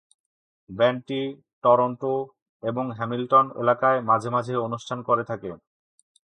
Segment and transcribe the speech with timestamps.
[0.69, 1.21] ব্যান্ডটি
[1.63, 2.13] Toronto
[2.63, 5.51] এবং Hamilton এলাকায় মাঝে মাঝে অনুষ্ঠান করে থাকে।